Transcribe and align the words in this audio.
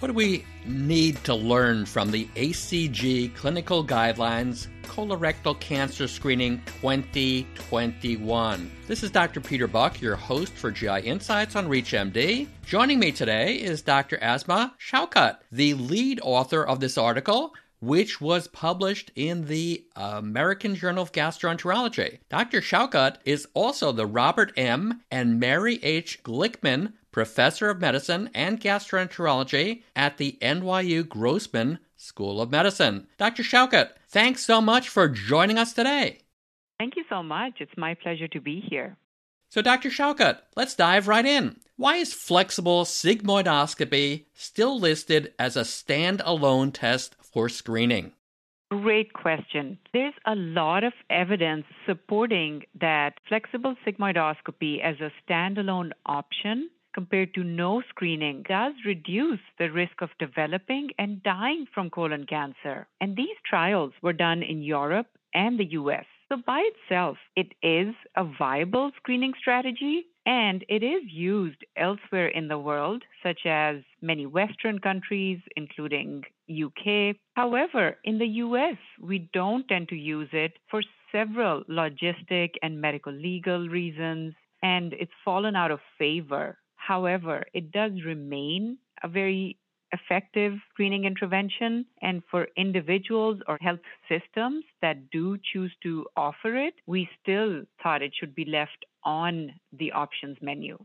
What 0.00 0.08
do 0.08 0.14
we 0.14 0.44
need 0.64 1.22
to 1.24 1.34
learn 1.34 1.84
from 1.84 2.10
the 2.10 2.24
ACG 2.34 3.34
Clinical 3.34 3.84
Guidelines 3.84 4.68
Colorectal 4.84 5.60
Cancer 5.60 6.08
Screening 6.08 6.62
2021? 6.80 8.70
This 8.88 9.02
is 9.02 9.10
Dr. 9.10 9.42
Peter 9.42 9.66
Buck, 9.66 10.00
your 10.00 10.16
host 10.16 10.54
for 10.54 10.70
GI 10.70 11.00
Insights 11.00 11.54
on 11.54 11.68
ReachMD. 11.68 12.48
Joining 12.64 12.98
me 12.98 13.12
today 13.12 13.56
is 13.56 13.82
Dr. 13.82 14.16
Asma 14.22 14.74
Shaukat, 14.80 15.40
the 15.52 15.74
lead 15.74 16.18
author 16.22 16.66
of 16.66 16.80
this 16.80 16.96
article, 16.96 17.52
which 17.80 18.20
was 18.20 18.48
published 18.48 19.10
in 19.14 19.46
the 19.46 19.84
American 19.96 20.74
Journal 20.74 21.02
of 21.02 21.12
Gastroenterology. 21.12 22.18
Dr. 22.28 22.60
Shaukat 22.60 23.16
is 23.24 23.48
also 23.54 23.92
the 23.92 24.06
Robert 24.06 24.52
M. 24.56 25.02
and 25.10 25.40
Mary 25.40 25.80
H. 25.82 26.22
Glickman 26.22 26.92
professor 27.12 27.70
of 27.70 27.80
medicine 27.80 28.30
and 28.34 28.60
gastroenterology 28.60 29.82
at 29.96 30.16
the 30.16 30.38
NYU 30.40 31.08
Grossman 31.08 31.78
School 31.96 32.40
of 32.40 32.50
Medicine. 32.50 33.06
Dr. 33.18 33.42
Shaukat, 33.42 33.90
thanks 34.08 34.44
so 34.44 34.60
much 34.60 34.88
for 34.88 35.08
joining 35.08 35.58
us 35.58 35.72
today. 35.72 36.20
Thank 36.78 36.96
you 36.96 37.04
so 37.08 37.22
much. 37.22 37.54
It's 37.60 37.76
my 37.76 37.94
pleasure 37.94 38.28
to 38.28 38.40
be 38.40 38.60
here. 38.60 38.96
So, 39.50 39.60
Dr. 39.62 39.90
Shaukat, 39.90 40.38
let's 40.56 40.76
dive 40.76 41.08
right 41.08 41.26
in. 41.26 41.56
Why 41.76 41.96
is 41.96 42.14
flexible 42.14 42.84
sigmoidoscopy 42.84 44.26
still 44.32 44.78
listed 44.78 45.34
as 45.38 45.56
a 45.56 45.62
standalone 45.62 46.70
test 46.72 47.16
for 47.32 47.48
screening? 47.48 48.12
Great 48.70 49.12
question. 49.12 49.78
There's 49.92 50.14
a 50.26 50.36
lot 50.36 50.84
of 50.84 50.92
evidence 51.10 51.64
supporting 51.86 52.62
that 52.80 53.14
flexible 53.28 53.74
sigmoidoscopy 53.84 54.80
as 54.80 54.96
a 55.00 55.10
standalone 55.26 55.90
option 56.06 56.70
compared 56.94 57.34
to 57.34 57.44
no 57.44 57.82
screening 57.88 58.44
does 58.48 58.74
reduce 58.84 59.40
the 59.58 59.70
risk 59.70 60.00
of 60.00 60.10
developing 60.18 60.90
and 60.98 61.22
dying 61.22 61.66
from 61.72 61.90
colon 61.90 62.26
cancer. 62.26 62.86
And 63.00 63.16
these 63.16 63.36
trials 63.48 63.92
were 64.02 64.12
done 64.12 64.42
in 64.42 64.62
Europe 64.62 65.08
and 65.34 65.58
the 65.58 65.70
US. 65.72 66.04
So, 66.28 66.36
by 66.46 66.68
itself, 66.72 67.16
it 67.34 67.52
is 67.62 67.94
a 68.16 68.24
viable 68.38 68.92
screening 68.96 69.32
strategy 69.38 70.06
and 70.30 70.64
it 70.68 70.84
is 70.84 71.02
used 71.10 71.64
elsewhere 71.76 72.28
in 72.28 72.46
the 72.46 72.56
world, 72.56 73.02
such 73.20 73.40
as 73.46 73.78
many 74.00 74.26
Western 74.26 74.78
countries, 74.78 75.40
including 75.56 76.22
UK. 76.48 77.16
However, 77.34 77.98
in 78.04 78.18
the 78.18 78.28
US, 78.44 78.76
we 79.00 79.28
don't 79.32 79.66
tend 79.66 79.88
to 79.88 79.96
use 79.96 80.28
it 80.32 80.52
for 80.70 80.82
several 81.10 81.64
logistic 81.64 82.50
and 82.62 82.80
medical 82.80 83.12
legal 83.12 83.68
reasons, 83.68 84.34
and 84.62 84.92
it's 84.92 85.10
fallen 85.24 85.56
out 85.56 85.72
of 85.72 85.80
favor. 85.98 86.58
However, 86.76 87.42
it 87.52 87.72
does 87.72 87.90
remain 88.06 88.78
a 89.02 89.08
very 89.08 89.58
effective 89.92 90.52
screening 90.72 91.04
intervention. 91.04 91.84
And 92.02 92.22
for 92.30 92.46
individuals 92.56 93.40
or 93.48 93.58
health 93.60 93.80
systems 94.08 94.64
that 94.82 95.10
do 95.10 95.38
choose 95.52 95.72
to 95.82 96.06
offer 96.16 96.54
it, 96.56 96.74
we 96.86 97.08
still 97.20 97.62
thought 97.82 98.02
it 98.02 98.12
should 98.18 98.34
be 98.34 98.44
left 98.44 98.84
on 99.04 99.52
the 99.72 99.92
options 99.92 100.36
menu. 100.40 100.78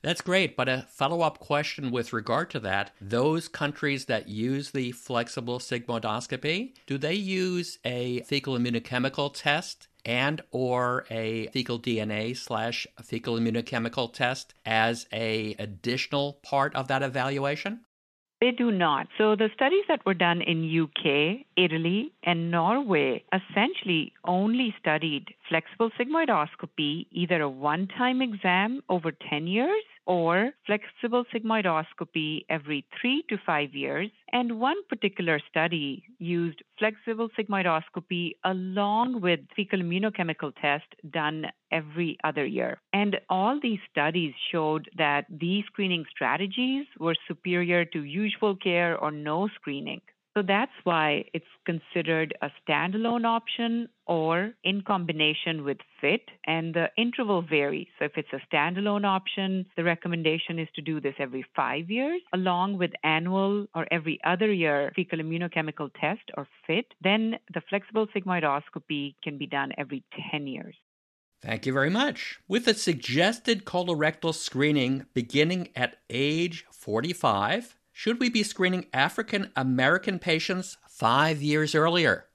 That's 0.00 0.20
great, 0.20 0.56
but 0.56 0.68
a 0.68 0.86
follow 0.90 1.22
up 1.22 1.40
question 1.40 1.90
with 1.90 2.12
regard 2.12 2.50
to 2.50 2.60
that 2.60 2.92
those 3.00 3.48
countries 3.48 4.04
that 4.04 4.28
use 4.28 4.70
the 4.70 4.92
flexible 4.92 5.58
sigmoidoscopy, 5.58 6.74
do 6.86 6.98
they 6.98 7.14
use 7.14 7.78
a 7.84 8.20
fecal 8.20 8.56
immunochemical 8.56 9.34
test 9.34 9.88
and 10.04 10.40
or 10.52 11.04
a 11.10 11.48
fecal 11.48 11.80
DNA 11.80 12.36
slash 12.36 12.86
fecal 13.02 13.36
immunochemical 13.36 14.12
test 14.12 14.54
as 14.64 15.06
a 15.12 15.56
additional 15.58 16.34
part 16.44 16.76
of 16.76 16.86
that 16.86 17.02
evaluation? 17.02 17.80
They 18.40 18.52
do 18.52 18.70
not. 18.70 19.08
So 19.18 19.34
the 19.34 19.50
studies 19.54 19.84
that 19.88 20.06
were 20.06 20.14
done 20.14 20.42
in 20.42 20.82
UK, 20.84 21.44
Italy, 21.56 22.12
and 22.22 22.50
Norway 22.52 23.24
essentially 23.32 24.12
only 24.24 24.74
studied 24.78 25.34
flexible 25.48 25.90
sigmoidoscopy, 25.98 27.06
either 27.10 27.42
a 27.42 27.48
one-time 27.48 28.22
exam 28.22 28.82
over 28.88 29.10
10 29.10 29.48
years 29.48 29.82
or 30.08 30.52
flexible 30.66 31.24
sigmoidoscopy 31.32 32.40
every 32.48 32.84
three 32.98 33.22
to 33.28 33.36
five 33.46 33.74
years. 33.74 34.10
And 34.32 34.58
one 34.58 34.76
particular 34.88 35.38
study 35.50 36.02
used 36.18 36.62
flexible 36.78 37.28
sigmoidoscopy 37.38 38.32
along 38.44 39.20
with 39.20 39.40
fecal 39.54 39.80
immunochemical 39.80 40.52
test 40.60 40.86
done 41.10 41.44
every 41.70 42.16
other 42.24 42.46
year. 42.46 42.80
And 42.94 43.20
all 43.28 43.60
these 43.62 43.80
studies 43.90 44.32
showed 44.50 44.88
that 44.96 45.26
these 45.30 45.64
screening 45.66 46.06
strategies 46.10 46.86
were 46.98 47.14
superior 47.28 47.84
to 47.84 48.02
usual 48.02 48.56
care 48.56 48.96
or 48.96 49.10
no 49.10 49.48
screening. 49.54 50.00
So 50.38 50.42
that's 50.46 50.70
why 50.84 51.24
it's 51.34 51.44
considered 51.66 52.32
a 52.42 52.50
standalone 52.62 53.26
option 53.26 53.88
or 54.06 54.52
in 54.62 54.82
combination 54.82 55.64
with 55.64 55.78
FIT, 56.00 56.20
and 56.46 56.72
the 56.72 56.90
interval 56.96 57.42
varies. 57.42 57.88
So 57.98 58.04
if 58.04 58.12
it's 58.14 58.28
a 58.32 58.40
standalone 58.46 59.04
option, 59.04 59.66
the 59.76 59.82
recommendation 59.82 60.60
is 60.60 60.68
to 60.76 60.80
do 60.80 61.00
this 61.00 61.16
every 61.18 61.44
five 61.56 61.90
years, 61.90 62.20
along 62.32 62.78
with 62.78 62.92
annual 63.02 63.66
or 63.74 63.88
every 63.90 64.20
other 64.24 64.52
year 64.52 64.92
fecal 64.94 65.18
immunochemical 65.18 65.90
test 66.00 66.30
or 66.36 66.46
FIT. 66.68 66.94
Then 67.02 67.34
the 67.52 67.62
flexible 67.68 68.06
sigmoidoscopy 68.14 69.16
can 69.24 69.38
be 69.38 69.48
done 69.48 69.72
every 69.76 70.04
10 70.30 70.46
years. 70.46 70.76
Thank 71.42 71.66
you 71.66 71.72
very 71.72 71.90
much. 71.90 72.38
With 72.46 72.68
a 72.68 72.74
suggested 72.74 73.64
colorectal 73.64 74.32
screening 74.32 75.06
beginning 75.14 75.70
at 75.74 75.98
age 76.08 76.64
45, 76.70 77.77
should 77.98 78.20
we 78.20 78.30
be 78.30 78.44
screening 78.44 78.86
African 78.92 79.50
American 79.56 80.20
patients 80.20 80.76
five 80.88 81.42
years 81.42 81.74
earlier? 81.74 82.26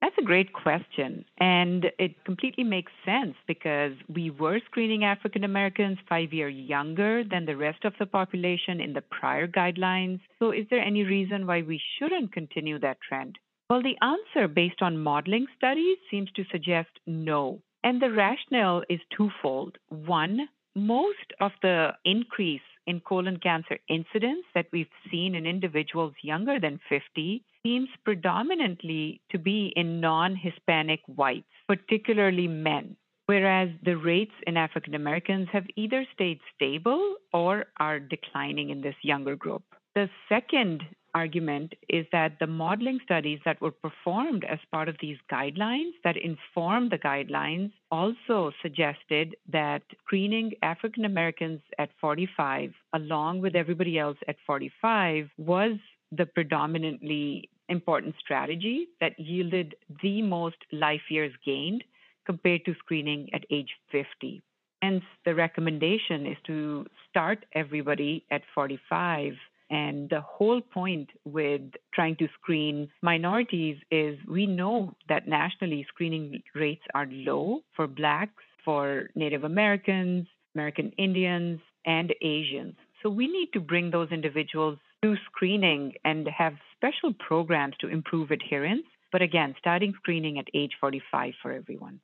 That's 0.00 0.16
a 0.18 0.24
great 0.24 0.54
question. 0.54 1.26
And 1.38 1.92
it 1.98 2.24
completely 2.24 2.64
makes 2.64 2.92
sense 3.04 3.34
because 3.46 3.92
we 4.08 4.30
were 4.30 4.58
screening 4.64 5.04
African 5.04 5.44
Americans 5.44 5.98
five 6.08 6.32
years 6.32 6.54
younger 6.54 7.24
than 7.24 7.44
the 7.44 7.58
rest 7.58 7.84
of 7.84 7.92
the 7.98 8.06
population 8.06 8.80
in 8.80 8.94
the 8.94 9.02
prior 9.02 9.46
guidelines. 9.46 10.20
So, 10.38 10.50
is 10.50 10.64
there 10.70 10.80
any 10.80 11.02
reason 11.02 11.46
why 11.46 11.60
we 11.60 11.78
shouldn't 11.98 12.32
continue 12.32 12.78
that 12.78 12.96
trend? 13.06 13.36
Well, 13.68 13.82
the 13.82 13.98
answer 14.00 14.48
based 14.48 14.80
on 14.80 14.96
modeling 14.96 15.46
studies 15.58 15.98
seems 16.10 16.30
to 16.36 16.44
suggest 16.50 16.88
no. 17.06 17.60
And 17.84 18.00
the 18.00 18.12
rationale 18.12 18.82
is 18.88 19.00
twofold. 19.14 19.76
One, 19.90 20.48
most 20.74 21.34
of 21.38 21.52
the 21.60 21.90
increase 22.06 22.68
in 22.86 23.00
colon 23.00 23.38
cancer 23.38 23.78
incidence 23.88 24.44
that 24.54 24.66
we've 24.72 24.86
seen 25.10 25.34
in 25.34 25.46
individuals 25.46 26.14
younger 26.22 26.58
than 26.60 26.80
50 26.88 27.44
seems 27.64 27.88
predominantly 28.04 29.20
to 29.30 29.38
be 29.38 29.72
in 29.76 30.00
non 30.00 30.36
Hispanic 30.36 31.00
whites, 31.06 31.48
particularly 31.66 32.46
men, 32.46 32.96
whereas 33.26 33.70
the 33.84 33.96
rates 33.96 34.34
in 34.46 34.56
African 34.56 34.94
Americans 34.94 35.48
have 35.52 35.66
either 35.76 36.06
stayed 36.14 36.40
stable 36.54 37.16
or 37.32 37.66
are 37.78 37.98
declining 37.98 38.70
in 38.70 38.80
this 38.80 38.94
younger 39.02 39.36
group. 39.36 39.64
The 39.94 40.08
second 40.28 40.82
argument 41.16 41.72
is 41.88 42.04
that 42.12 42.32
the 42.40 42.46
modeling 42.46 42.98
studies 43.02 43.40
that 43.46 43.60
were 43.62 43.70
performed 43.70 44.44
as 44.44 44.58
part 44.70 44.88
of 44.88 44.96
these 45.00 45.16
guidelines 45.32 45.92
that 46.04 46.16
inform 46.30 46.90
the 46.90 46.98
guidelines 46.98 47.72
also 47.90 48.52
suggested 48.60 49.34
that 49.50 49.82
screening 50.04 50.52
African 50.62 51.06
Americans 51.06 51.60
at 51.78 51.88
45 52.02 52.72
along 52.92 53.40
with 53.40 53.56
everybody 53.56 53.98
else 53.98 54.18
at 54.28 54.36
45 54.46 55.30
was 55.38 55.76
the 56.12 56.26
predominantly 56.26 57.48
important 57.70 58.14
strategy 58.24 58.86
that 59.00 59.18
yielded 59.18 59.74
the 60.02 60.20
most 60.20 60.60
life 60.70 61.06
years 61.08 61.32
gained 61.44 61.82
compared 62.26 62.62
to 62.66 62.74
screening 62.78 63.30
at 63.32 63.44
age 63.50 63.72
50. 63.90 64.42
Hence, 64.82 65.04
the 65.24 65.34
recommendation 65.34 66.26
is 66.26 66.36
to 66.46 66.84
start 67.08 67.46
everybody 67.54 68.24
at 68.30 68.42
45 68.54 69.32
and 69.70 70.08
the 70.10 70.20
whole 70.20 70.60
point 70.60 71.10
with 71.24 71.62
trying 71.92 72.16
to 72.16 72.28
screen 72.40 72.88
minorities 73.02 73.76
is 73.90 74.18
we 74.28 74.46
know 74.46 74.94
that 75.08 75.26
nationally 75.26 75.84
screening 75.88 76.42
rates 76.54 76.84
are 76.94 77.06
low 77.10 77.60
for 77.74 77.86
Blacks, 77.86 78.44
for 78.64 79.10
Native 79.14 79.44
Americans, 79.44 80.26
American 80.54 80.92
Indians, 80.98 81.60
and 81.84 82.14
Asians. 82.22 82.74
So 83.02 83.10
we 83.10 83.26
need 83.28 83.48
to 83.52 83.60
bring 83.60 83.90
those 83.90 84.10
individuals 84.10 84.78
to 85.02 85.16
screening 85.26 85.94
and 86.04 86.26
have 86.28 86.54
special 86.76 87.12
programs 87.14 87.74
to 87.80 87.88
improve 87.88 88.30
adherence. 88.30 88.86
But 89.12 89.22
again, 89.22 89.54
starting 89.58 89.94
screening 89.96 90.38
at 90.38 90.46
age 90.54 90.72
45 90.80 91.34
for 91.42 91.52
everyone. 91.52 92.00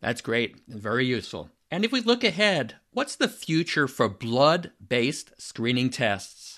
That's 0.00 0.20
great 0.20 0.56
and 0.68 0.80
very 0.80 1.06
useful. 1.06 1.50
And 1.70 1.84
if 1.84 1.90
we 1.90 2.00
look 2.00 2.22
ahead, 2.22 2.74
what's 2.92 3.16
the 3.16 3.28
future 3.28 3.88
for 3.88 4.08
blood 4.08 4.70
based 4.86 5.32
screening 5.40 5.90
tests? 5.90 6.55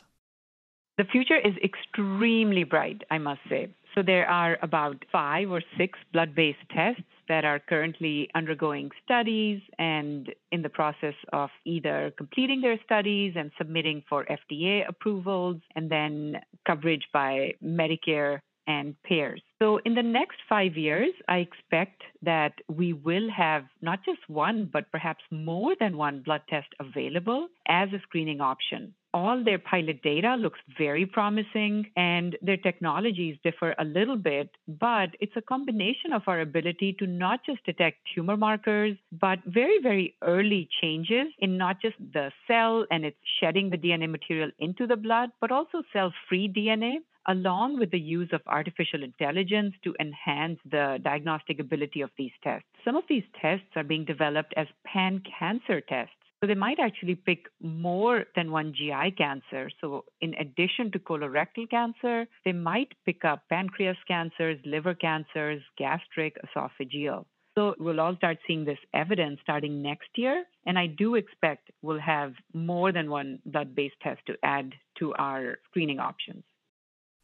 The 0.98 1.04
future 1.04 1.36
is 1.36 1.54
extremely 1.62 2.64
bright, 2.64 3.02
I 3.08 3.18
must 3.18 3.40
say. 3.48 3.68
So 3.94 4.02
there 4.02 4.28
are 4.28 4.58
about 4.62 4.96
five 5.12 5.48
or 5.48 5.62
six 5.76 5.96
blood 6.12 6.34
based 6.34 6.58
tests 6.74 7.02
that 7.28 7.44
are 7.44 7.60
currently 7.60 8.28
undergoing 8.34 8.90
studies 9.04 9.60
and 9.78 10.28
in 10.50 10.62
the 10.62 10.68
process 10.68 11.14
of 11.32 11.50
either 11.64 12.12
completing 12.18 12.60
their 12.60 12.80
studies 12.84 13.34
and 13.36 13.52
submitting 13.56 14.02
for 14.08 14.26
FDA 14.26 14.88
approvals 14.88 15.58
and 15.76 15.88
then 15.88 16.40
coverage 16.66 17.06
by 17.12 17.52
Medicare 17.64 18.40
and 18.66 19.00
payers. 19.02 19.40
So, 19.60 19.78
in 19.84 19.94
the 19.94 20.02
next 20.02 20.38
five 20.48 20.76
years, 20.76 21.12
I 21.28 21.38
expect 21.38 22.02
that 22.22 22.52
we 22.68 22.92
will 22.92 23.30
have 23.30 23.64
not 23.82 24.04
just 24.04 24.28
one, 24.28 24.68
but 24.70 24.90
perhaps 24.92 25.22
more 25.30 25.74
than 25.78 25.96
one 25.96 26.22
blood 26.22 26.42
test 26.48 26.68
available 26.78 27.48
as 27.68 27.88
a 27.92 28.00
screening 28.02 28.40
option. 28.40 28.94
All 29.18 29.42
their 29.42 29.58
pilot 29.58 30.00
data 30.02 30.36
looks 30.36 30.60
very 30.78 31.04
promising, 31.04 31.90
and 31.96 32.36
their 32.40 32.56
technologies 32.56 33.36
differ 33.42 33.74
a 33.76 33.84
little 33.84 34.16
bit, 34.16 34.48
but 34.68 35.10
it's 35.18 35.36
a 35.36 35.42
combination 35.42 36.12
of 36.12 36.22
our 36.28 36.40
ability 36.40 36.92
to 37.00 37.06
not 37.08 37.40
just 37.44 37.64
detect 37.64 37.98
tumor 38.14 38.36
markers, 38.36 38.96
but 39.10 39.40
very, 39.44 39.80
very 39.82 40.14
early 40.22 40.68
changes 40.80 41.26
in 41.40 41.58
not 41.58 41.82
just 41.82 41.96
the 42.12 42.30
cell 42.46 42.86
and 42.92 43.04
it's 43.04 43.18
shedding 43.40 43.70
the 43.70 43.76
DNA 43.76 44.08
material 44.08 44.52
into 44.60 44.86
the 44.86 44.96
blood, 44.96 45.30
but 45.40 45.50
also 45.50 45.82
cell 45.92 46.12
free 46.28 46.48
DNA 46.48 46.98
along 47.28 47.78
with 47.78 47.90
the 47.90 48.00
use 48.00 48.30
of 48.32 48.40
artificial 48.46 49.02
intelligence 49.02 49.74
to 49.84 49.94
enhance 50.00 50.58
the 50.70 50.98
diagnostic 51.02 51.60
ability 51.60 52.00
of 52.00 52.10
these 52.16 52.30
tests. 52.42 52.66
Some 52.84 52.96
of 52.96 53.04
these 53.08 53.24
tests 53.40 53.76
are 53.76 53.84
being 53.84 54.04
developed 54.06 54.54
as 54.56 54.66
pan 54.86 55.22
cancer 55.38 55.80
tests. 55.82 56.14
So 56.40 56.46
they 56.46 56.54
might 56.54 56.78
actually 56.78 57.16
pick 57.16 57.46
more 57.60 58.24
than 58.36 58.52
one 58.52 58.72
GI 58.72 59.14
cancer. 59.18 59.70
So 59.80 60.04
in 60.20 60.34
addition 60.34 60.92
to 60.92 60.98
colorectal 61.00 61.68
cancer, 61.68 62.26
they 62.44 62.52
might 62.52 62.92
pick 63.04 63.24
up 63.24 63.42
pancreas 63.48 63.96
cancers, 64.06 64.58
liver 64.64 64.94
cancers, 64.94 65.60
gastric, 65.76 66.36
esophageal. 66.46 67.24
So 67.56 67.74
we'll 67.80 67.98
all 67.98 68.14
start 68.14 68.38
seeing 68.46 68.64
this 68.64 68.78
evidence 68.94 69.40
starting 69.42 69.82
next 69.82 70.10
year. 70.14 70.44
And 70.64 70.78
I 70.78 70.86
do 70.86 71.16
expect 71.16 71.72
we'll 71.82 71.98
have 71.98 72.34
more 72.54 72.92
than 72.92 73.10
one 73.10 73.40
blood 73.44 73.74
based 73.74 73.96
test 74.00 74.20
to 74.28 74.34
add 74.44 74.74
to 75.00 75.12
our 75.14 75.58
screening 75.68 75.98
options. 75.98 76.44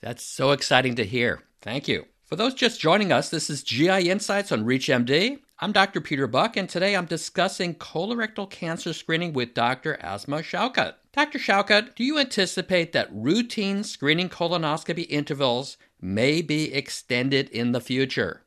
That's 0.03 0.25
so 0.25 0.51
exciting 0.51 0.97
to 0.97 1.05
hear. 1.05 1.45
Thank 1.63 1.87
you. 1.87 2.07
For 2.25 2.35
those 2.35 2.55
just 2.55 2.81
joining 2.81 3.13
us, 3.13 3.29
this 3.29 3.49
is 3.49 3.63
GI 3.63 4.11
Insights 4.11 4.51
on 4.51 4.65
ReachMD. 4.65 5.39
I'm 5.61 5.71
Dr. 5.71 6.01
Peter 6.01 6.27
Buck, 6.27 6.57
and 6.57 6.69
today 6.69 6.97
I'm 6.97 7.07
discussing 7.07 7.77
colorectal 7.77 8.51
cancer 8.51 8.93
screening 8.93 9.33
with 9.33 9.55
Dr. 9.55 9.97
Asma 10.03 10.39
Shaukat. 10.39 10.95
Dr. 11.13 11.39
Shaukat, 11.39 11.95
do 11.95 12.03
you 12.03 12.19
anticipate 12.19 12.93
that 12.93 13.09
routine 13.13 13.85
screening 13.85 14.29
colonoscopy 14.29 15.07
intervals 15.09 15.77
may 16.01 16.43
be 16.43 16.75
extended 16.75 17.49
in 17.51 17.71
the 17.71 17.81
future? 17.81 18.44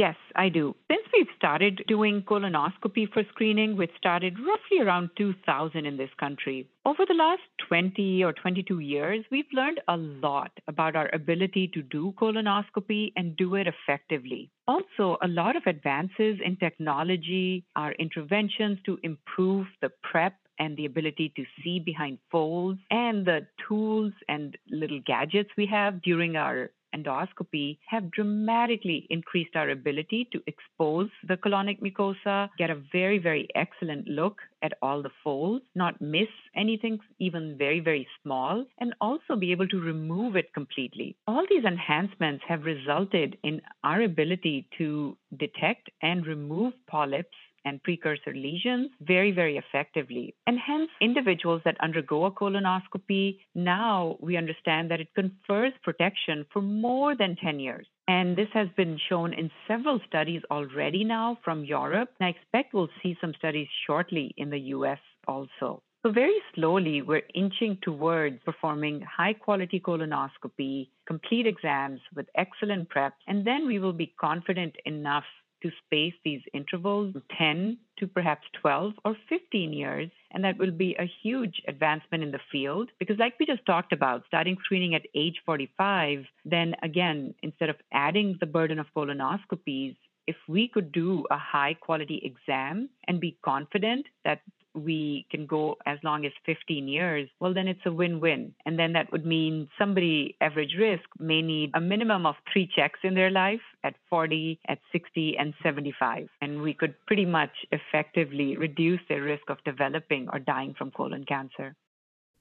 Yes, 0.00 0.16
I 0.34 0.48
do. 0.48 0.74
Since 0.90 1.02
we've 1.12 1.36
started 1.36 1.84
doing 1.86 2.22
colonoscopy 2.22 3.12
for 3.12 3.22
screening, 3.32 3.76
which 3.76 3.90
started 3.98 4.34
roughly 4.38 4.80
around 4.80 5.10
2000 5.18 5.84
in 5.84 5.98
this 5.98 6.08
country, 6.18 6.66
over 6.86 7.04
the 7.06 7.12
last 7.12 7.42
20 7.68 8.24
or 8.24 8.32
22 8.32 8.78
years, 8.78 9.26
we've 9.30 9.52
learned 9.52 9.82
a 9.88 9.98
lot 9.98 10.52
about 10.68 10.96
our 10.96 11.10
ability 11.12 11.70
to 11.74 11.82
do 11.82 12.14
colonoscopy 12.18 13.12
and 13.14 13.36
do 13.36 13.56
it 13.56 13.66
effectively. 13.66 14.50
Also, 14.66 15.18
a 15.22 15.28
lot 15.28 15.54
of 15.54 15.64
advances 15.66 16.38
in 16.42 16.56
technology, 16.56 17.66
our 17.76 17.92
interventions 17.92 18.78
to 18.86 18.98
improve 19.02 19.66
the 19.82 19.90
prep 20.02 20.32
and 20.58 20.78
the 20.78 20.86
ability 20.86 21.30
to 21.36 21.44
see 21.62 21.78
behind 21.78 22.16
folds 22.30 22.80
and 22.90 23.26
the 23.26 23.46
tools 23.68 24.14
and 24.30 24.56
little 24.70 25.00
gadgets 25.04 25.50
we 25.58 25.66
have 25.66 26.00
during 26.00 26.36
our 26.36 26.70
endoscopy 26.94 27.78
have 27.86 28.10
dramatically 28.10 29.06
increased 29.10 29.56
our 29.56 29.70
ability 29.70 30.28
to 30.32 30.42
expose 30.46 31.08
the 31.26 31.36
colonic 31.36 31.80
mucosa, 31.80 32.48
get 32.58 32.70
a 32.70 32.82
very, 32.92 33.18
very 33.18 33.48
excellent 33.54 34.06
look 34.08 34.38
at 34.62 34.72
all 34.82 35.02
the 35.02 35.10
folds, 35.24 35.64
not 35.74 36.00
miss 36.00 36.28
anything 36.54 36.98
even 37.18 37.56
very, 37.56 37.80
very 37.80 38.06
small, 38.22 38.64
and 38.78 38.94
also 39.00 39.36
be 39.36 39.52
able 39.52 39.68
to 39.68 39.80
remove 39.80 40.36
it 40.36 40.52
completely. 40.52 41.16
All 41.26 41.44
these 41.48 41.64
enhancements 41.64 42.44
have 42.48 42.64
resulted 42.64 43.38
in 43.42 43.60
our 43.84 44.02
ability 44.02 44.68
to 44.78 45.16
detect 45.38 45.90
and 46.02 46.26
remove 46.26 46.74
polyps 46.86 47.36
and 47.64 47.82
precursor 47.82 48.32
lesions 48.34 48.90
very, 49.00 49.32
very 49.32 49.56
effectively. 49.56 50.34
And 50.46 50.58
hence, 50.58 50.90
individuals 51.00 51.62
that 51.64 51.80
undergo 51.80 52.24
a 52.24 52.30
colonoscopy, 52.30 53.38
now 53.54 54.16
we 54.20 54.36
understand 54.36 54.90
that 54.90 55.00
it 55.00 55.14
confers 55.14 55.72
protection 55.82 56.46
for 56.52 56.62
more 56.62 57.16
than 57.16 57.36
10 57.36 57.60
years. 57.60 57.86
And 58.08 58.36
this 58.36 58.48
has 58.54 58.68
been 58.76 58.98
shown 59.08 59.32
in 59.32 59.50
several 59.68 60.00
studies 60.06 60.42
already 60.50 61.04
now 61.04 61.38
from 61.44 61.64
Europe. 61.64 62.10
And 62.18 62.26
I 62.26 62.30
expect 62.30 62.74
we'll 62.74 62.88
see 63.02 63.16
some 63.20 63.34
studies 63.38 63.68
shortly 63.86 64.34
in 64.36 64.50
the 64.50 64.58
US 64.74 64.98
also. 65.28 65.82
So, 66.02 66.10
very 66.10 66.40
slowly, 66.54 67.02
we're 67.02 67.28
inching 67.34 67.76
towards 67.82 68.42
performing 68.42 69.02
high 69.02 69.34
quality 69.34 69.78
colonoscopy, 69.78 70.88
complete 71.06 71.46
exams 71.46 72.00
with 72.14 72.26
excellent 72.36 72.88
prep, 72.88 73.12
and 73.26 73.46
then 73.46 73.66
we 73.66 73.78
will 73.78 73.92
be 73.92 74.14
confident 74.18 74.74
enough 74.86 75.24
to 75.62 75.70
space 75.84 76.14
these 76.24 76.42
intervals 76.52 77.14
10 77.36 77.78
to 77.98 78.06
perhaps 78.06 78.46
12 78.60 78.94
or 79.04 79.16
15 79.28 79.72
years. 79.72 80.10
And 80.32 80.44
that 80.44 80.58
will 80.58 80.70
be 80.70 80.96
a 80.98 81.10
huge 81.22 81.60
advancement 81.68 82.22
in 82.22 82.30
the 82.30 82.40
field 82.50 82.90
because, 82.98 83.18
like 83.18 83.34
we 83.38 83.46
just 83.46 83.66
talked 83.66 83.92
about, 83.92 84.24
starting 84.26 84.56
screening 84.64 84.94
at 84.94 85.02
age 85.14 85.40
45, 85.44 86.24
then 86.44 86.74
again, 86.82 87.34
instead 87.42 87.68
of 87.68 87.76
adding 87.92 88.36
the 88.40 88.46
burden 88.46 88.78
of 88.78 88.86
colonoscopies, 88.96 89.96
if 90.26 90.36
we 90.48 90.68
could 90.68 90.92
do 90.92 91.24
a 91.30 91.36
high 91.36 91.74
quality 91.74 92.20
exam 92.22 92.88
and 93.08 93.20
be 93.20 93.36
confident 93.44 94.06
that 94.24 94.42
we 94.74 95.26
can 95.30 95.46
go 95.46 95.76
as 95.86 95.98
long 96.02 96.24
as 96.24 96.32
15 96.46 96.88
years, 96.88 97.28
well, 97.40 97.52
then 97.52 97.68
it's 97.68 97.84
a 97.86 97.92
win 97.92 98.20
win. 98.20 98.54
And 98.64 98.78
then 98.78 98.92
that 98.92 99.10
would 99.12 99.26
mean 99.26 99.68
somebody, 99.78 100.36
average 100.40 100.74
risk, 100.78 101.04
may 101.18 101.42
need 101.42 101.70
a 101.74 101.80
minimum 101.80 102.26
of 102.26 102.36
three 102.52 102.68
checks 102.74 103.00
in 103.02 103.14
their 103.14 103.30
life 103.30 103.60
at 103.84 103.94
40, 104.08 104.60
at 104.68 104.78
60, 104.92 105.36
and 105.38 105.54
75. 105.62 106.28
And 106.40 106.62
we 106.62 106.74
could 106.74 106.94
pretty 107.06 107.26
much 107.26 107.50
effectively 107.72 108.56
reduce 108.56 109.00
their 109.08 109.22
risk 109.22 109.48
of 109.48 109.58
developing 109.64 110.28
or 110.32 110.38
dying 110.38 110.74
from 110.76 110.90
colon 110.90 111.24
cancer. 111.24 111.74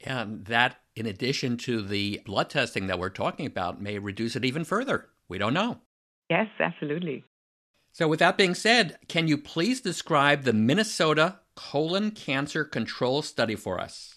And 0.04 0.46
that, 0.46 0.78
in 0.96 1.06
addition 1.06 1.58
to 1.58 1.82
the 1.82 2.22
blood 2.26 2.50
testing 2.50 2.88
that 2.88 3.00
we're 3.00 3.10
talking 3.10 3.46
about, 3.46 3.82
may 3.82 4.00
reduce 4.00 4.36
it 4.36 4.46
even 4.46 4.64
further. 4.64 5.10
We 5.28 5.38
don't 5.38 5.54
know. 5.54 5.80
Yes, 6.30 6.48
absolutely. 6.60 7.26
So, 7.92 8.08
with 8.08 8.20
that 8.20 8.38
being 8.38 8.54
said, 8.54 8.98
can 9.08 9.28
you 9.28 9.38
please 9.38 9.82
describe 9.82 10.44
the 10.44 10.54
Minnesota 10.54 11.40
colon 11.60 12.12
cancer 12.12 12.64
control 12.64 13.22
study 13.22 13.56
for 13.56 13.80
us? 13.80 14.16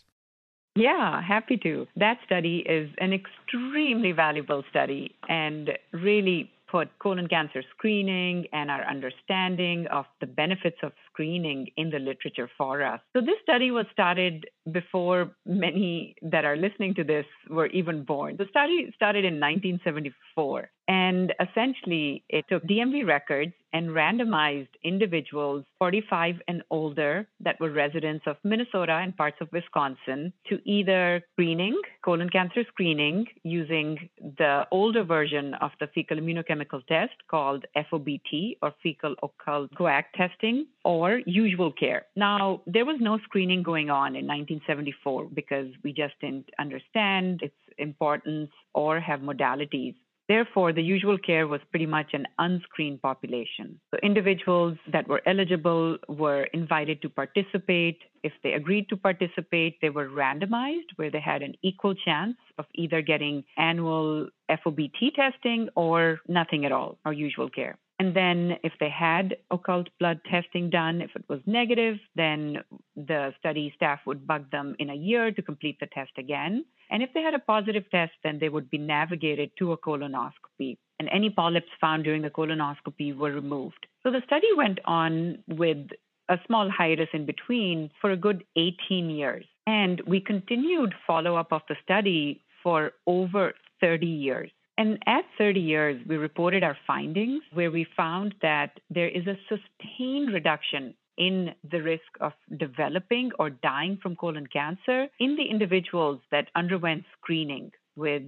Yeah, 0.76 1.20
happy 1.20 1.56
to. 1.58 1.86
That 1.96 2.18
study 2.24 2.58
is 2.58 2.88
an 2.98 3.12
extremely 3.12 4.12
valuable 4.12 4.62
study 4.70 5.16
and 5.28 5.70
really 5.92 6.50
put 6.70 6.88
colon 7.00 7.28
cancer 7.28 7.62
screening 7.76 8.46
and 8.52 8.70
our 8.70 8.84
understanding 8.84 9.86
of 9.88 10.06
the 10.20 10.26
benefits 10.26 10.78
of 10.82 10.92
screening 11.12 11.68
in 11.76 11.90
the 11.90 11.98
literature 11.98 12.48
for 12.56 12.82
us. 12.82 13.00
So, 13.14 13.20
this 13.20 13.36
study 13.42 13.70
was 13.70 13.86
started 13.92 14.46
before 14.70 15.32
many 15.46 16.14
that 16.22 16.44
are 16.44 16.56
listening 16.56 16.94
to 16.94 17.04
this 17.04 17.26
were 17.50 17.66
even 17.66 18.04
born. 18.04 18.36
The 18.36 18.46
study 18.50 18.92
started 18.94 19.24
in 19.24 19.40
1974. 19.40 20.70
And 20.88 21.32
essentially, 21.40 22.24
it 22.28 22.44
took 22.48 22.64
DMV 22.64 23.06
records 23.06 23.52
and 23.72 23.90
randomized 23.90 24.68
individuals 24.84 25.64
45 25.78 26.36
and 26.48 26.62
older 26.70 27.26
that 27.40 27.58
were 27.60 27.70
residents 27.70 28.24
of 28.26 28.36
Minnesota 28.44 28.92
and 28.92 29.16
parts 29.16 29.38
of 29.40 29.48
Wisconsin 29.52 30.32
to 30.48 30.58
either 30.68 31.22
screening, 31.32 31.80
colon 32.04 32.28
cancer 32.28 32.64
screening, 32.68 33.26
using 33.44 34.10
the 34.20 34.66
older 34.70 35.04
version 35.04 35.54
of 35.54 35.70
the 35.80 35.86
fecal 35.94 36.18
immunochemical 36.18 36.84
test 36.86 37.14
called 37.30 37.64
FOBT 37.76 38.58
or 38.60 38.74
fecal 38.82 39.14
occult 39.22 39.70
guaiac 39.74 40.04
testing, 40.14 40.66
or 40.84 41.01
usual 41.26 41.72
care. 41.72 42.06
Now, 42.16 42.62
there 42.66 42.84
was 42.84 42.98
no 43.00 43.18
screening 43.24 43.62
going 43.62 43.90
on 43.90 44.16
in 44.16 44.26
1974 44.26 45.28
because 45.34 45.68
we 45.82 45.92
just 45.92 46.14
didn't 46.20 46.48
understand 46.58 47.40
its 47.42 47.54
importance 47.78 48.50
or 48.74 49.00
have 49.00 49.20
modalities. 49.20 49.94
Therefore, 50.28 50.72
the 50.72 50.82
usual 50.82 51.18
care 51.18 51.46
was 51.46 51.60
pretty 51.70 51.86
much 51.86 52.14
an 52.14 52.26
unscreened 52.38 53.02
population. 53.02 53.80
So, 53.90 53.98
individuals 54.02 54.78
that 54.90 55.08
were 55.08 55.20
eligible 55.26 55.98
were 56.08 56.44
invited 56.54 57.02
to 57.02 57.08
participate. 57.08 57.98
If 58.22 58.32
they 58.42 58.52
agreed 58.52 58.88
to 58.90 58.96
participate, 58.96 59.80
they 59.82 59.90
were 59.90 60.08
randomized, 60.08 60.90
where 60.96 61.10
they 61.10 61.20
had 61.20 61.42
an 61.42 61.54
equal 61.62 61.94
chance 61.94 62.36
of 62.56 62.66
either 62.74 63.02
getting 63.02 63.44
annual 63.58 64.28
FOBT 64.48 65.14
testing 65.14 65.68
or 65.74 66.20
nothing 66.28 66.64
at 66.64 66.72
all, 66.72 66.98
or 67.04 67.12
usual 67.12 67.50
care. 67.50 67.76
And 67.98 68.16
then, 68.16 68.58
if 68.64 68.72
they 68.80 68.88
had 68.90 69.36
occult 69.50 69.88
blood 70.00 70.20
testing 70.28 70.70
done, 70.70 71.00
if 71.00 71.10
it 71.14 71.24
was 71.28 71.40
negative, 71.46 71.98
then 72.16 72.58
the 72.96 73.32
study 73.38 73.72
staff 73.76 74.00
would 74.06 74.26
bug 74.26 74.50
them 74.50 74.74
in 74.78 74.90
a 74.90 74.94
year 74.94 75.30
to 75.30 75.42
complete 75.42 75.78
the 75.78 75.86
test 75.86 76.10
again. 76.18 76.64
And 76.90 77.02
if 77.02 77.10
they 77.14 77.22
had 77.22 77.34
a 77.34 77.38
positive 77.38 77.84
test, 77.90 78.12
then 78.24 78.38
they 78.38 78.48
would 78.48 78.70
be 78.70 78.78
navigated 78.78 79.50
to 79.58 79.72
a 79.72 79.78
colonoscopy. 79.78 80.78
and 80.98 81.08
any 81.10 81.30
polyps 81.30 81.72
found 81.80 82.04
during 82.04 82.22
the 82.22 82.30
colonoscopy 82.30 83.16
were 83.16 83.32
removed. 83.32 83.86
So 84.02 84.10
the 84.10 84.22
study 84.24 84.46
went 84.56 84.78
on 84.84 85.38
with 85.48 85.88
a 86.28 86.38
small 86.46 86.70
hiatus 86.70 87.08
in 87.12 87.26
between 87.26 87.90
for 88.00 88.10
a 88.12 88.16
good 88.16 88.44
18 88.56 89.10
years. 89.10 89.44
And 89.66 90.00
we 90.06 90.20
continued 90.20 90.94
follow 91.06 91.34
up 91.36 91.52
of 91.52 91.62
the 91.68 91.76
study 91.82 92.44
for 92.62 92.92
over 93.06 93.54
30 93.80 94.06
years. 94.06 94.50
And 94.78 94.98
at 95.06 95.24
30 95.38 95.60
years, 95.60 96.00
we 96.08 96.16
reported 96.16 96.64
our 96.64 96.76
findings 96.86 97.42
where 97.52 97.70
we 97.70 97.86
found 97.96 98.34
that 98.42 98.80
there 98.90 99.08
is 99.08 99.26
a 99.26 99.36
sustained 99.48 100.32
reduction 100.32 100.94
in 101.18 101.54
the 101.70 101.82
risk 101.82 102.02
of 102.20 102.32
developing 102.58 103.30
or 103.38 103.50
dying 103.50 103.98
from 104.02 104.16
colon 104.16 104.46
cancer 104.46 105.08
in 105.20 105.36
the 105.36 105.44
individuals 105.44 106.20
that 106.30 106.48
underwent 106.56 107.04
screening 107.18 107.70
with 107.96 108.22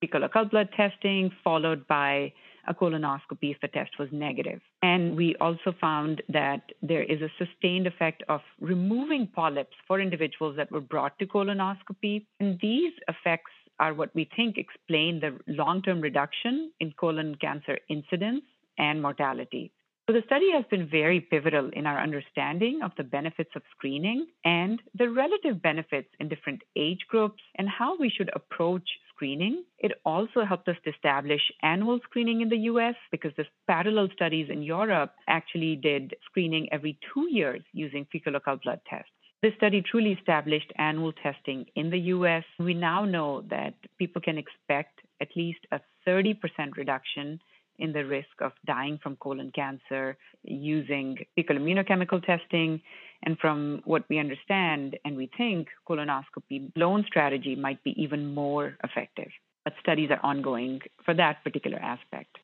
fecal 0.00 0.24
occult 0.24 0.50
blood 0.50 0.70
testing, 0.74 1.30
followed 1.44 1.86
by 1.86 2.32
a 2.66 2.74
colonoscopy 2.74 3.50
if 3.50 3.60
the 3.60 3.68
test 3.68 3.90
was 3.98 4.08
negative. 4.12 4.60
And 4.82 5.16
we 5.16 5.34
also 5.40 5.74
found 5.80 6.22
that 6.28 6.62
there 6.82 7.02
is 7.02 7.20
a 7.20 7.30
sustained 7.38 7.86
effect 7.86 8.22
of 8.28 8.40
removing 8.60 9.26
polyps 9.26 9.76
for 9.86 10.00
individuals 10.00 10.56
that 10.56 10.70
were 10.70 10.80
brought 10.80 11.18
to 11.18 11.26
colonoscopy. 11.26 12.24
And 12.38 12.58
these 12.60 12.92
effects 13.08 13.52
are 13.80 13.94
what 13.94 14.14
we 14.14 14.28
think 14.36 14.56
explain 14.56 15.20
the 15.20 15.38
long 15.48 15.82
term 15.82 16.00
reduction 16.00 16.70
in 16.78 16.92
colon 16.92 17.34
cancer 17.40 17.78
incidence 17.88 18.44
and 18.78 19.02
mortality. 19.02 19.72
So 20.06 20.14
the 20.14 20.22
study 20.26 20.50
has 20.52 20.64
been 20.70 20.88
very 20.88 21.20
pivotal 21.20 21.70
in 21.72 21.86
our 21.86 22.00
understanding 22.02 22.80
of 22.82 22.90
the 22.96 23.04
benefits 23.04 23.50
of 23.54 23.62
screening 23.70 24.26
and 24.44 24.82
the 24.98 25.08
relative 25.08 25.62
benefits 25.62 26.08
in 26.18 26.28
different 26.28 26.62
age 26.76 26.98
groups 27.08 27.40
and 27.56 27.68
how 27.68 27.96
we 27.96 28.10
should 28.10 28.28
approach 28.34 28.88
screening. 29.14 29.62
It 29.78 29.92
also 30.04 30.44
helped 30.44 30.66
us 30.66 30.74
to 30.84 30.90
establish 30.90 31.42
annual 31.62 32.00
screening 32.02 32.40
in 32.40 32.48
the 32.48 32.64
US 32.72 32.96
because 33.12 33.32
the 33.36 33.44
parallel 33.68 34.08
studies 34.12 34.48
in 34.50 34.62
Europe 34.64 35.12
actually 35.28 35.76
did 35.76 36.16
screening 36.24 36.68
every 36.72 36.98
two 37.14 37.28
years 37.30 37.62
using 37.72 38.04
fecal 38.10 38.34
occult 38.34 38.62
blood 38.62 38.80
tests. 38.90 39.19
This 39.42 39.54
study 39.56 39.82
truly 39.82 40.12
established 40.12 40.70
annual 40.76 41.12
testing 41.12 41.64
in 41.74 41.88
the 41.88 41.98
US. 42.14 42.44
We 42.58 42.74
now 42.74 43.06
know 43.06 43.42
that 43.48 43.72
people 43.98 44.20
can 44.20 44.36
expect 44.36 45.00
at 45.22 45.28
least 45.34 45.60
a 45.72 45.80
30% 46.06 46.36
reduction 46.76 47.40
in 47.78 47.92
the 47.94 48.04
risk 48.04 48.42
of 48.42 48.52
dying 48.66 48.98
from 49.02 49.16
colon 49.16 49.50
cancer 49.54 50.18
using 50.42 51.16
fecal 51.34 51.56
immunochemical 51.56 52.22
testing. 52.22 52.82
And 53.22 53.38
from 53.38 53.80
what 53.84 54.04
we 54.10 54.18
understand 54.18 54.98
and 55.06 55.16
we 55.16 55.30
think, 55.38 55.68
colonoscopy 55.88 56.70
alone 56.76 57.04
strategy 57.06 57.56
might 57.56 57.82
be 57.82 57.94
even 57.96 58.34
more 58.34 58.76
effective. 58.84 59.30
But 59.64 59.72
studies 59.80 60.10
are 60.10 60.20
ongoing 60.22 60.80
for 61.02 61.14
that 61.14 61.42
particular 61.42 61.78
aspect. 61.78 62.36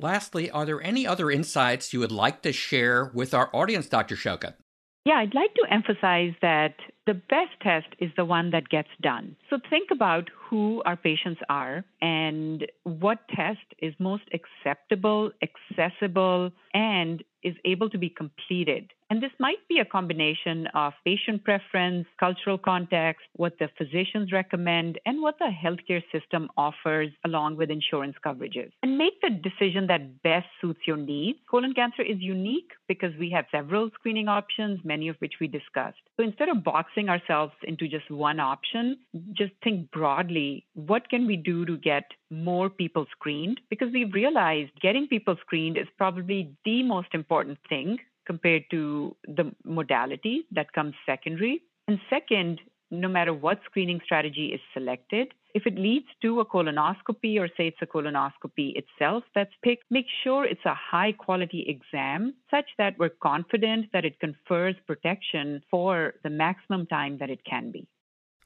Lastly, 0.00 0.50
are 0.50 0.66
there 0.66 0.82
any 0.82 1.06
other 1.06 1.30
insights 1.30 1.92
you 1.92 2.00
would 2.00 2.10
like 2.10 2.42
to 2.42 2.52
share 2.52 3.12
with 3.14 3.32
our 3.34 3.50
audience, 3.52 3.88
Dr. 3.88 4.16
Shaukat? 4.16 4.54
Yeah, 5.04 5.16
I'd 5.16 5.34
like 5.34 5.52
to 5.54 5.66
emphasize 5.70 6.32
that 6.40 6.76
the 7.06 7.12
best 7.12 7.52
test 7.60 7.88
is 7.98 8.10
the 8.16 8.24
one 8.24 8.50
that 8.52 8.70
gets 8.70 8.88
done. 9.02 9.36
So 9.50 9.58
think 9.68 9.90
about 9.92 10.30
who 10.48 10.82
our 10.86 10.96
patients 10.96 11.42
are 11.50 11.84
and 12.00 12.66
what 12.84 13.18
test 13.28 13.66
is 13.80 13.92
most 13.98 14.22
acceptable, 14.32 15.30
accessible, 15.42 16.52
and 16.72 17.22
is 17.42 17.54
able 17.66 17.90
to 17.90 17.98
be 17.98 18.08
completed. 18.08 18.92
And 19.14 19.22
this 19.22 19.30
might 19.38 19.68
be 19.68 19.78
a 19.78 19.84
combination 19.84 20.66
of 20.74 20.92
patient 21.04 21.44
preference, 21.44 22.08
cultural 22.18 22.58
context, 22.58 23.22
what 23.36 23.56
the 23.60 23.68
physicians 23.78 24.32
recommend, 24.32 24.98
and 25.06 25.22
what 25.22 25.38
the 25.38 25.52
healthcare 25.54 26.02
system 26.10 26.48
offers 26.56 27.10
along 27.24 27.56
with 27.56 27.70
insurance 27.70 28.16
coverages. 28.26 28.72
And 28.82 28.98
make 28.98 29.20
the 29.22 29.30
decision 29.30 29.86
that 29.86 30.20
best 30.24 30.46
suits 30.60 30.80
your 30.84 30.96
needs. 30.96 31.38
Colon 31.48 31.74
cancer 31.74 32.02
is 32.02 32.16
unique 32.18 32.72
because 32.88 33.12
we 33.16 33.30
have 33.30 33.44
several 33.52 33.88
screening 33.94 34.26
options, 34.26 34.80
many 34.82 35.06
of 35.06 35.14
which 35.20 35.34
we 35.40 35.46
discussed. 35.46 36.02
So 36.16 36.24
instead 36.24 36.48
of 36.48 36.64
boxing 36.64 37.08
ourselves 37.08 37.52
into 37.62 37.86
just 37.86 38.10
one 38.10 38.40
option, 38.40 38.98
just 39.32 39.52
think 39.62 39.92
broadly 39.92 40.66
what 40.74 41.08
can 41.08 41.28
we 41.28 41.36
do 41.36 41.64
to 41.66 41.76
get 41.76 42.02
more 42.30 42.68
people 42.68 43.06
screened? 43.12 43.60
Because 43.70 43.92
we've 43.92 44.12
realized 44.12 44.72
getting 44.82 45.06
people 45.06 45.36
screened 45.40 45.78
is 45.78 45.86
probably 45.96 46.52
the 46.64 46.82
most 46.82 47.14
important 47.14 47.58
thing 47.68 47.98
compared 48.26 48.64
to 48.70 49.16
the 49.26 49.52
modality 49.64 50.44
that 50.52 50.72
comes 50.72 50.94
secondary. 51.06 51.62
And 51.88 51.98
second, 52.08 52.60
no 52.90 53.08
matter 53.08 53.32
what 53.32 53.60
screening 53.64 54.00
strategy 54.04 54.46
is 54.48 54.60
selected, 54.72 55.32
if 55.54 55.66
it 55.66 55.76
leads 55.76 56.06
to 56.22 56.40
a 56.40 56.44
colonoscopy 56.44 57.38
or 57.38 57.48
say 57.48 57.68
it's 57.68 57.76
a 57.80 57.86
colonoscopy 57.86 58.76
itself 58.76 59.22
that's 59.34 59.52
picked, 59.62 59.84
make 59.90 60.06
sure 60.22 60.44
it's 60.44 60.64
a 60.64 60.74
high 60.74 61.12
quality 61.12 61.64
exam 61.68 62.34
such 62.50 62.66
that 62.76 62.98
we're 62.98 63.10
confident 63.22 63.86
that 63.92 64.04
it 64.04 64.18
confers 64.18 64.74
protection 64.86 65.62
for 65.70 66.14
the 66.24 66.30
maximum 66.30 66.86
time 66.86 67.18
that 67.18 67.30
it 67.30 67.44
can 67.44 67.70
be. 67.70 67.86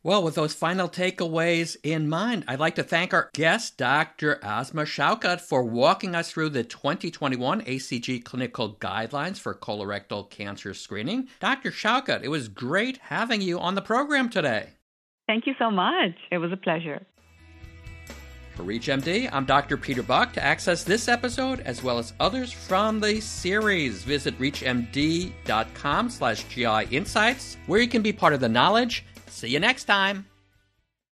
Well, 0.04 0.22
with 0.22 0.36
those 0.36 0.54
final 0.54 0.88
takeaways 0.88 1.76
in 1.82 2.08
mind, 2.08 2.44
I'd 2.46 2.60
like 2.60 2.76
to 2.76 2.84
thank 2.84 3.12
our 3.12 3.30
guest, 3.34 3.76
Dr. 3.76 4.38
Asma 4.44 4.82
Shaukat, 4.82 5.40
for 5.40 5.64
walking 5.64 6.14
us 6.14 6.30
through 6.30 6.50
the 6.50 6.62
2021 6.62 7.62
ACG 7.62 8.24
clinical 8.24 8.76
guidelines 8.76 9.38
for 9.38 9.56
colorectal 9.56 10.30
cancer 10.30 10.72
screening. 10.72 11.26
Dr. 11.40 11.72
Shaukat, 11.72 12.22
it 12.22 12.28
was 12.28 12.46
great 12.46 12.98
having 12.98 13.40
you 13.40 13.58
on 13.58 13.74
the 13.74 13.82
program 13.82 14.28
today. 14.28 14.68
Thank 15.26 15.48
you 15.48 15.54
so 15.58 15.68
much. 15.68 16.12
It 16.30 16.38
was 16.38 16.52
a 16.52 16.56
pleasure. 16.56 17.04
For 18.54 18.62
ReachMD, 18.62 19.28
I'm 19.32 19.46
Dr. 19.46 19.76
Peter 19.76 20.04
Buck. 20.04 20.32
To 20.34 20.44
access 20.44 20.84
this 20.84 21.08
episode, 21.08 21.60
as 21.60 21.82
well 21.82 21.98
as 21.98 22.12
others 22.20 22.52
from 22.52 23.00
the 23.00 23.20
series, 23.20 24.04
visit 24.04 24.38
reachmd.com 24.38 26.10
slash 26.10 26.44
GI 26.44 26.96
Insights, 26.96 27.56
where 27.66 27.80
you 27.80 27.88
can 27.88 28.02
be 28.02 28.12
part 28.12 28.32
of 28.32 28.40
the 28.40 28.48
knowledge 28.48 29.04
See 29.30 29.48
you 29.48 29.60
next 29.60 29.84
time. 29.84 30.26